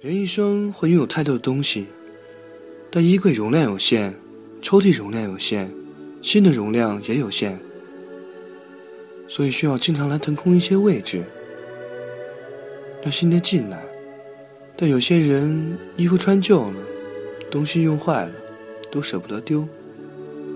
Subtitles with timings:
[0.00, 1.84] 人一生会拥有太多的东西，
[2.90, 4.14] 但衣柜容量有限，
[4.62, 5.70] 抽屉容量有限，
[6.22, 7.58] 心的容量也有限，
[9.28, 11.22] 所以需要经常来腾空一些位置，
[13.02, 13.84] 让新的进来。
[14.74, 16.74] 但有些人衣服穿旧了，
[17.50, 18.32] 东西用坏了，
[18.90, 19.68] 都舍不得丢，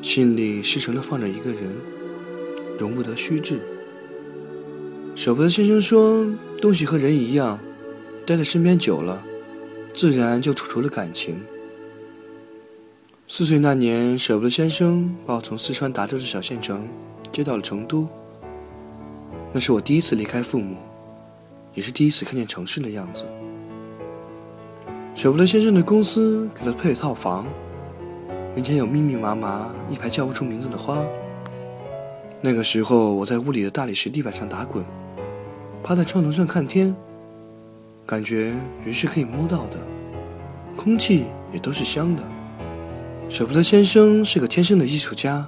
[0.00, 1.60] 心里实诚的放着一个人，
[2.78, 3.58] 容不得虚掷。
[5.14, 6.26] 舍不得先生说，
[6.58, 7.60] 东西和人一样。
[8.26, 9.22] 待在身边久了，
[9.94, 11.40] 自然就处出了感情。
[13.28, 16.88] 四岁那年，舍不得先生把我从四川达州的小县城
[17.30, 18.08] 接到了成都。
[19.52, 20.74] 那是我第一次离开父母，
[21.72, 23.24] 也是第一次看见城市的样子。
[25.14, 27.46] 舍不得先生的公司给他配了套房，
[28.56, 31.00] 门前有密密麻麻一排叫不出名字的花。
[32.40, 34.84] 那个时候，我在屋里的大理石地板上打滚，
[35.84, 36.92] 趴在窗头上看天。
[38.06, 38.54] 感觉
[38.84, 39.76] 人是可以摸到的，
[40.76, 42.22] 空气也都是香的。
[43.28, 45.44] 舍不得先生是个天生的艺术家，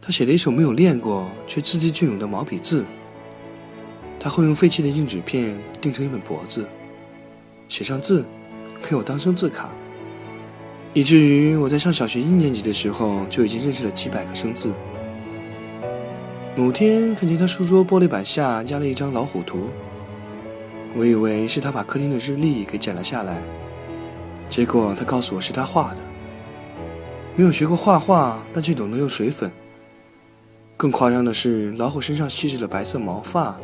[0.00, 2.84] 他写了一首没有练过却字迹隽永的毛笔字。
[4.20, 6.64] 他会用废弃的硬纸片钉成一本簿子，
[7.68, 8.24] 写上字，
[8.80, 9.68] 给我当生字卡。
[10.94, 14.72] 以至于我在上小学一年级的时候就已经认识了几百个生字。
[16.54, 19.68] 某天看见他书桌玻璃板下压了一张老虎图。
[20.94, 23.42] 我以为是他把客厅的日历给剪了下来，
[24.48, 26.02] 结果他告诉我是他画的。
[27.34, 29.50] 没有学过画画，但却懂得用水粉。
[30.76, 33.56] 更夸张的是，老虎身上细致的白色毛发，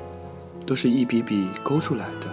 [0.64, 2.28] 都是一笔笔勾出来的。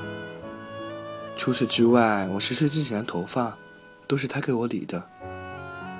[1.35, 3.53] 除此之外，我时时自剪的头发，
[4.07, 5.03] 都是他给我理的。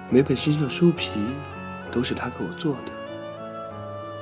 [0.10, 1.10] 每本新鲜的书皮，
[1.92, 2.92] 都是他给我做的。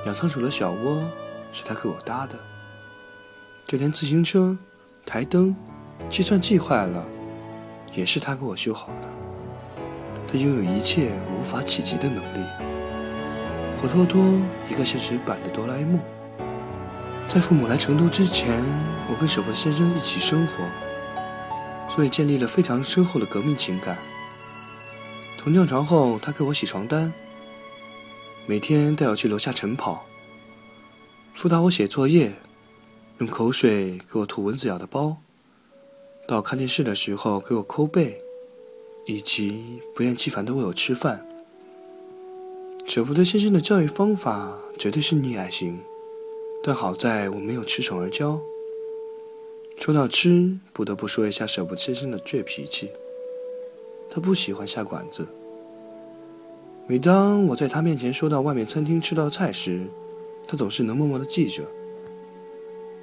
[0.06, 1.04] 养仓鼠的小窝，
[1.52, 2.36] 是他给我搭的。
[3.66, 4.56] 就连自行车、
[5.06, 5.54] 台灯、
[6.10, 7.04] 计算器坏了，
[7.94, 9.08] 也是他给我修好的。
[10.28, 12.46] 他拥有一切无法企及的能力，
[13.78, 14.22] 活脱脱
[14.70, 15.98] 一个现实版的哆啦 A 梦。
[17.28, 18.62] 在父母来成都之前，
[19.10, 20.52] 我跟舍不得先生一起生活，
[21.88, 23.96] 所以建立了非常深厚的革命情感。
[25.38, 27.12] 从尿床后，他给我洗床单，
[28.46, 30.04] 每天带我去楼下晨跑，
[31.32, 32.34] 辅导我写作业。
[33.24, 35.16] 用口水给我涂蚊子咬的包，
[36.28, 38.20] 到看电视的时候给我抠背，
[39.06, 41.26] 以及不厌其烦的喂我吃饭。
[42.84, 45.80] 舍不得先生的教育方法绝对是溺爱型，
[46.62, 48.38] 但好在我没有恃宠而骄。
[49.78, 52.90] 说到吃，不得不说一下舍不得先生的倔脾气，
[54.10, 55.26] 他不喜欢下馆子。
[56.86, 59.86] 每当我在他面前说到外面餐厅吃到的菜时，
[60.46, 61.66] 他总是能默默的记着。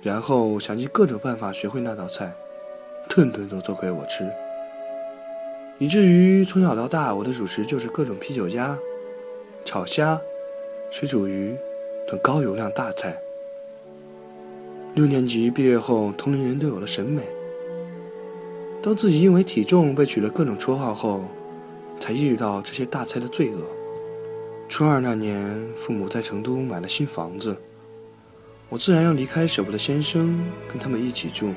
[0.01, 2.33] 然后想尽各种办法学会那道菜，
[3.07, 4.27] 顿顿都做给我吃，
[5.77, 8.77] 以至于从小到大，我的主食就是各种啤酒鸭、
[9.63, 10.19] 炒虾、
[10.89, 11.55] 水煮鱼
[12.07, 13.15] 等高油量大菜。
[14.95, 17.21] 六年级毕业后，同龄人都有了审美。
[18.81, 21.23] 当自己因为体重被取了各种绰号后，
[21.99, 23.61] 才意识到这些大菜的罪恶。
[24.67, 27.55] 初二那年，父母在成都买了新房子。
[28.71, 31.53] 我自然要离开舍不得先生，跟他们一起住。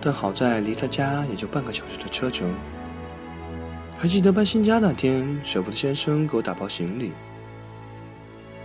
[0.00, 2.48] 但好在离他家也就半个小时的车程。
[3.98, 7.10] 还记得搬新家那天，舍不得先生给我打包行李。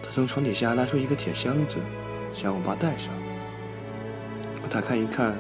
[0.03, 1.77] 他从床底下拉出一个铁箱子，
[2.31, 3.11] 想让我爸带上。
[4.61, 5.35] 我打开一看，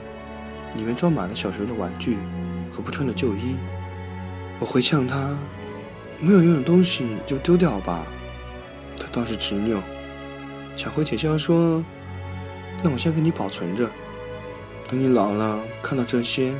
[0.75, 2.17] 里面装满了小时候的玩具
[2.71, 3.53] 和不穿的旧衣。
[4.57, 5.37] 我回呛他，
[6.19, 8.07] 没有用的东西就丢掉吧。
[8.99, 9.79] 他倒是执拗。
[10.75, 11.83] 抢回铁箱说
[12.83, 13.89] ：“那我先给你保存着，
[14.87, 16.53] 等你老了看到这些，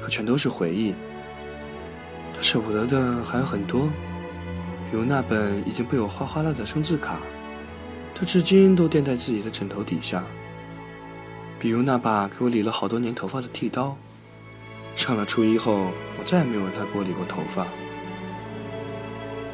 [0.00, 0.94] 可全都是回忆。”
[2.34, 3.88] 他舍不得的还有很多，
[4.90, 7.18] 比如那本已经被我画花了的生字卡，
[8.14, 10.20] 他至今都垫在自己的枕头底下；
[11.58, 13.96] 比如那把给我理了好多年头发的剃刀，
[14.96, 17.66] 上了初一后，我再也没有让他给我理过头发。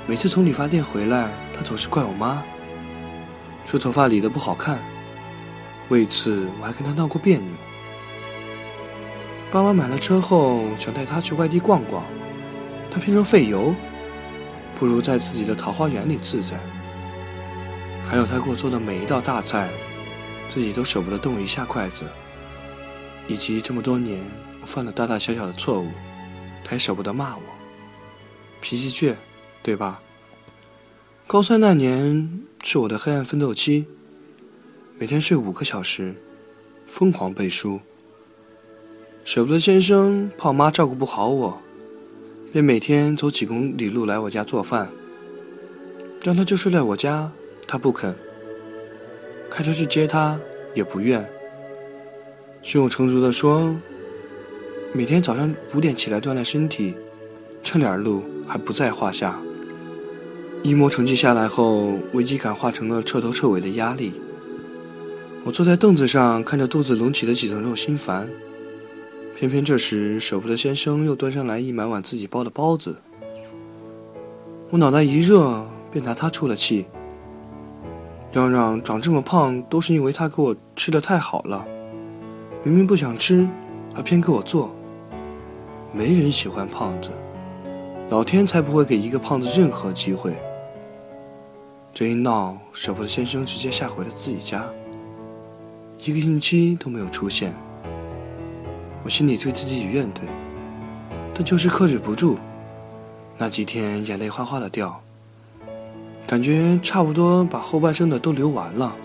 [0.06, 2.42] 每次从理发店回来，他总是怪我妈。
[3.66, 4.78] 说头发理的不好看，
[5.88, 7.46] 为此我还跟他闹过别扭。
[9.50, 12.04] 爸妈买了车后想带他去外地逛逛，
[12.90, 13.74] 他偏说费油，
[14.78, 16.58] 不如在自己的桃花源里自在。
[18.08, 19.68] 还有他给我做的每一道大菜，
[20.48, 22.04] 自己都舍不得动一下筷子。
[23.28, 24.20] 以及这么多年
[24.60, 25.88] 我犯了大大小小的错误，
[26.64, 27.42] 他也舍不得骂我。
[28.60, 29.14] 脾气倔，
[29.62, 30.00] 对吧？
[31.26, 33.84] 高三那年是我的黑暗奋斗期，
[34.96, 36.14] 每天睡五个小时，
[36.86, 37.80] 疯狂背书。
[39.24, 41.60] 舍不得先生怕我妈照顾不好我，
[42.52, 44.88] 便每天走几公里路来我家做饭。
[46.22, 47.30] 让他就睡在我家，
[47.66, 48.14] 他不肯。
[49.50, 50.38] 开车去接他
[50.72, 51.28] 也不愿。
[52.62, 53.76] 胸有成竹地说
[54.94, 56.94] ：“每天早上五点起来锻炼身体，
[57.62, 59.38] 这点路还不在话下。”
[60.62, 64.12] 一模成绩下来后，危机感化成了彻头彻尾的压力。
[65.42, 68.28] 我坐在凳子上，看着肚子隆起的几层肉，心烦。
[69.36, 72.94] 偏偏这时，舍不得先生又端上来一满碗自己包的包子。
[74.70, 76.86] 我脑袋一热，便拿他出了气，
[78.30, 81.66] 嚷嚷长这么胖都是因为他给我吃的太好了，
[82.62, 83.48] 明明不想吃，
[83.92, 84.72] 还偏给我做。
[85.92, 87.08] 没人喜欢胖子，
[88.10, 90.32] 老天才不会给一个胖子任何机会。
[91.94, 94.64] 这一闹，舍不得先生直接吓回了自己家，
[95.98, 97.52] 一个星期都没有出现。
[99.04, 100.20] 我心里对自己有怨怼，
[101.34, 102.38] 但就是克制不住，
[103.36, 105.02] 那几天眼泪哗哗的掉，
[106.26, 108.96] 感觉差不多把后半生的都流完了。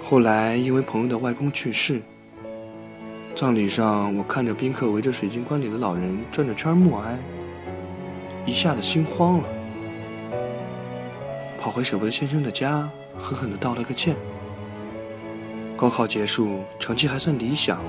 [0.00, 2.00] 后来因为朋友的外公去世，
[3.34, 7.18] 葬礼上我看着宾客围着水晶棺里的老人转着圈默哀，
[8.46, 9.55] 一下子心慌了。
[11.66, 14.14] 跑回舍不得先生的家，狠狠地道了个歉。
[15.76, 17.80] 高考结束，成绩还算理想。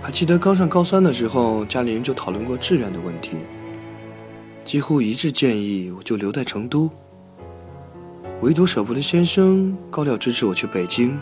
[0.00, 3.38] 还记得刚上高三的时候，家里人就讨论过志愿的问题，
[4.64, 6.88] 几乎一致建议我就留在成都。
[8.40, 11.20] 唯独舍不得先生高调支持我去北京。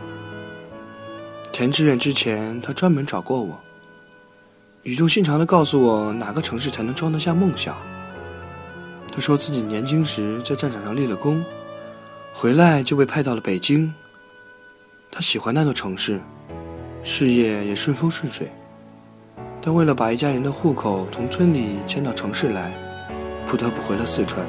[1.50, 3.58] 填志愿之前，他专门找过我，
[4.82, 7.74] 语重心长地告诉我哪个城市才能装得下梦想。
[9.19, 11.44] 他说自己年轻时在战场上立了功，
[12.32, 13.93] 回来就被派到了北京。
[15.11, 16.20] 他喜欢那座城市，
[17.03, 18.49] 事业也顺风顺水。
[19.61, 22.73] 但为了把一家人的户口从村里迁到城市来，
[23.44, 24.47] 不得不回了四川。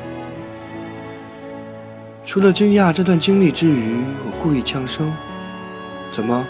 [2.24, 5.12] 除了惊讶这段经历之余，我故意呛声
[6.13, 6.45] ：“怎么，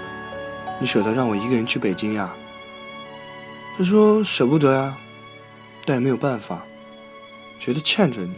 [0.78, 2.30] 你舍得让我一个人去北京呀？”
[3.80, 4.94] 他说：“舍不得呀，
[5.86, 6.60] 但也没有办法。”
[7.60, 8.34] 觉得欠着你，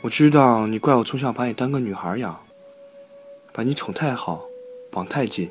[0.00, 2.40] 我知道你怪我从小把你当个女孩养，
[3.52, 4.44] 把你宠太好，
[4.90, 5.50] 绑太紧，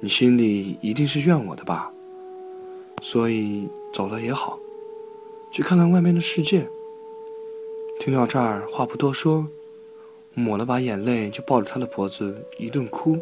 [0.00, 1.92] 你心里一定是怨我的吧？
[3.02, 4.58] 所以走了也好，
[5.52, 6.66] 去看看外面的世界。
[8.00, 9.46] 听到这儿，话不多说，
[10.32, 13.18] 抹了把眼泪，就抱着他的脖子一顿哭，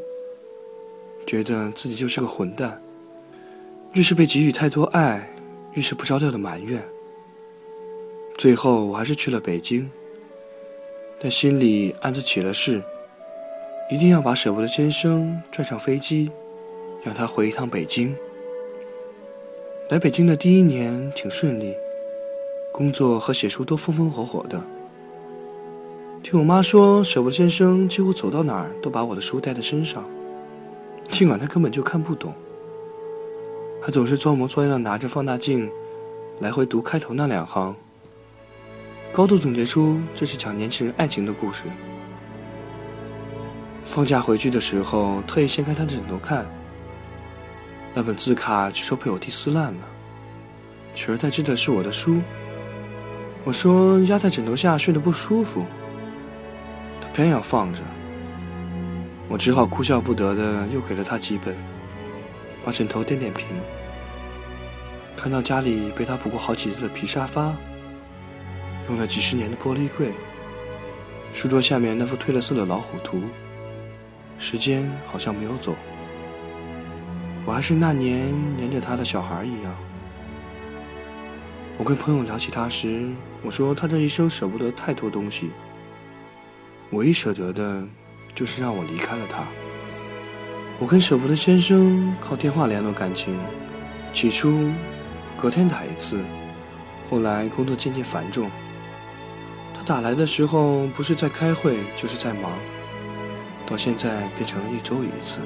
[1.27, 2.81] 觉得自己就是个混蛋，
[3.93, 5.29] 越是被给予太多爱，
[5.75, 6.81] 越是不着调的埋怨。
[8.37, 9.91] 最后，我还是去了北京，
[11.21, 12.83] 但心里暗自起了誓，
[13.91, 16.31] 一定要把舍不得先生拽上飞机，
[17.03, 18.15] 让他回一趟北京。
[19.89, 21.75] 来北京的第一年挺顺利，
[22.73, 24.61] 工作和写书都风风火火的。
[26.23, 30.05] 听我妈说，舍不得先生几乎走到哪儿都把我的书带在身上，
[31.09, 32.35] 尽管他根本就看不懂，
[33.81, 35.71] 还总是装模作样的拿着放大镜，
[36.41, 37.75] 来回读开头那两行。
[39.15, 41.63] 高度总结出这是讲年轻人爱情的故事。
[43.85, 46.45] 放假回去的时候，特意掀开他的枕头看，
[47.95, 49.81] 那本字卡据说被我弟撕烂了，
[50.97, 52.21] 取而代之的是我的书。
[53.45, 55.65] 我说压在枕头下睡得不舒服，
[57.01, 57.83] 他偏要放着，
[59.29, 61.55] 我只好哭笑不得的又给了他几本，
[62.65, 63.47] 把枕头垫垫平。
[65.17, 67.55] 看到家里被他补过好几次的皮沙发。
[68.89, 70.13] 用了几十年的玻璃柜，
[71.33, 73.23] 书桌下面那幅褪了色的老虎图，
[74.39, 75.75] 时间好像没有走，
[77.47, 79.75] 我还是那年黏着他的小孩一样。
[81.77, 83.11] 我跟朋友聊起他时，
[83.43, 85.51] 我说他这一生舍不得太多东西，
[86.91, 87.83] 唯一舍得的，
[88.35, 89.43] 就是让我离开了他。
[90.79, 93.37] 我跟舍不得先生靠电话联络感情，
[94.13, 94.71] 起初
[95.39, 96.21] 隔天打一次，
[97.09, 98.51] 后来工作渐渐繁重。
[99.85, 102.53] 打来的时候不是在开会就是在忙，
[103.67, 105.41] 到现在变成了一周一次。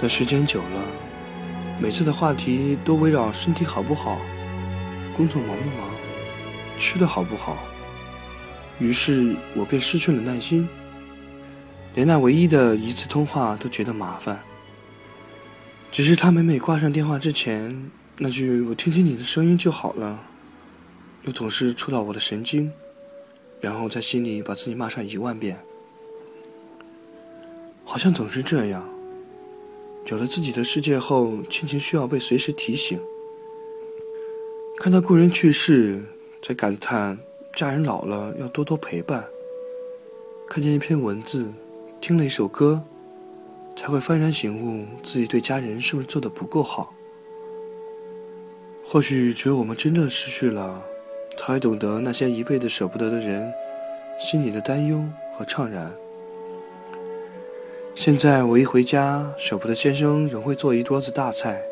[0.00, 0.82] 但时间久了，
[1.78, 4.18] 每次的话题都围绕身体好不好、
[5.14, 5.90] 工作忙不忙、
[6.78, 7.62] 吃的好不好，
[8.78, 10.66] 于是我便失去了耐心，
[11.94, 14.40] 连那唯一的一次通话都觉得麻烦。
[15.92, 20.24] 只是他每每挂上电话之前那句“我听听你的声音就好了”，
[21.22, 22.72] 又总是触到我的神经。
[23.64, 25.58] 然后在心里把自己骂上一万遍，
[27.82, 28.86] 好像总是这样。
[30.04, 33.00] 有了自己的世界后，亲情需要被随时提醒。
[34.76, 36.02] 看到故人去世，
[36.42, 37.18] 才感叹
[37.56, 39.24] 家人老了要多多陪伴。
[40.46, 41.50] 看见一篇文字，
[42.02, 42.82] 听了一首歌，
[43.74, 46.92] 才会幡然醒悟自己对家人是不是做的不够好。
[48.84, 50.84] 或许只有我们真的失去了，
[51.36, 53.52] 才会懂得那些一辈子舍不得的人
[54.18, 55.92] 心里的担忧和怅然。
[57.94, 61.62] 现在我一回家，舍不得先生仍会做一桌子大菜，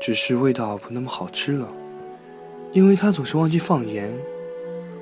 [0.00, 1.66] 只是味道不那么好吃了，
[2.72, 4.16] 因为他总是忘记放盐。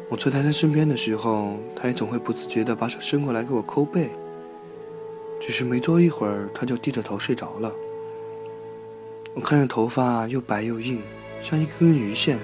[0.09, 4.09] 我坐在他身边的时候，他也总会不自觉地把手伸过来给我抠背。
[5.39, 7.73] 只是没多一会儿，他就低着头睡着了。
[9.35, 11.01] 我看着头发又白又硬，
[11.41, 12.39] 像一根根鱼线。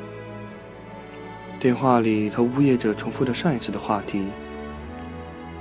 [1.64, 4.26] 电话里，他呜咽着重复着上一次的话题。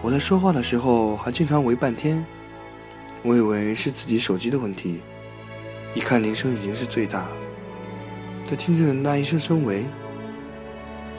[0.01, 2.25] 我在说话的时候，还经常喂半天。
[3.21, 4.99] 我以为是自己手机的问题，
[5.95, 7.25] 一看铃声已经是最大。
[8.45, 9.85] 在听见的那一声声喂，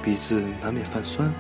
[0.03, 1.33] 鼻子难免泛酸。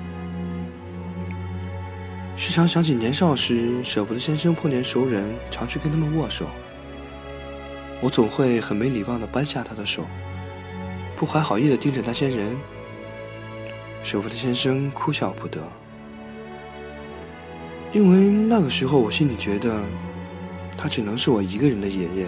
[2.36, 6.46] 时常想起年少时舍不得先生碰见熟人，常去跟他们握手。
[8.00, 10.06] 我总会很没礼貌地扳下他的手，
[11.14, 12.56] 不怀好意地盯着那些人。
[14.04, 15.60] 舍不得先生哭笑不得，
[17.92, 19.82] 因为那个时候我心里觉得。
[20.76, 22.26] 他只能是我一个人的爷爷。